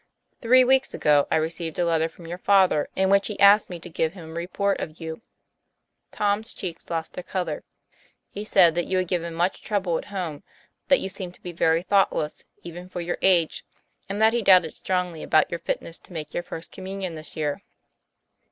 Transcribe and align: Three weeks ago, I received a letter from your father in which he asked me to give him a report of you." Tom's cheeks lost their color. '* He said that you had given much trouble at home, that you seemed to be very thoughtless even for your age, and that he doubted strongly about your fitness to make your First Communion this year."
Three 0.41 0.63
weeks 0.63 0.95
ago, 0.95 1.27
I 1.29 1.35
received 1.35 1.77
a 1.77 1.85
letter 1.85 2.09
from 2.09 2.25
your 2.25 2.39
father 2.39 2.89
in 2.95 3.11
which 3.11 3.27
he 3.27 3.39
asked 3.39 3.69
me 3.69 3.79
to 3.81 3.87
give 3.87 4.13
him 4.13 4.31
a 4.31 4.33
report 4.33 4.79
of 4.79 4.99
you." 4.99 5.21
Tom's 6.09 6.55
cheeks 6.55 6.89
lost 6.89 7.13
their 7.13 7.21
color. 7.23 7.63
'* 7.97 8.29
He 8.33 8.43
said 8.43 8.73
that 8.73 8.87
you 8.87 8.97
had 8.97 9.07
given 9.07 9.35
much 9.35 9.61
trouble 9.61 9.99
at 9.99 10.05
home, 10.05 10.41
that 10.87 11.01
you 11.01 11.07
seemed 11.09 11.35
to 11.35 11.43
be 11.43 11.51
very 11.51 11.83
thoughtless 11.83 12.45
even 12.63 12.89
for 12.89 12.99
your 12.99 13.19
age, 13.21 13.63
and 14.09 14.19
that 14.19 14.33
he 14.33 14.41
doubted 14.41 14.73
strongly 14.73 15.21
about 15.21 15.51
your 15.51 15.59
fitness 15.59 15.99
to 15.99 16.13
make 16.13 16.33
your 16.33 16.41
First 16.41 16.71
Communion 16.71 17.13
this 17.13 17.35
year." 17.35 17.61